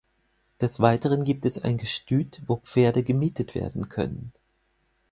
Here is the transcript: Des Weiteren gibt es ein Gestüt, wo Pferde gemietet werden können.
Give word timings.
Des 0.61 0.79
Weiteren 0.79 1.23
gibt 1.25 1.45
es 1.45 1.59
ein 1.63 1.77
Gestüt, 1.77 2.41
wo 2.47 2.55
Pferde 2.55 3.03
gemietet 3.03 3.53
werden 3.53 3.87
können. 3.87 4.33